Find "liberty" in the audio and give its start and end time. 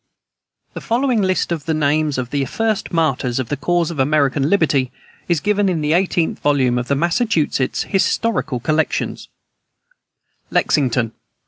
4.49-4.91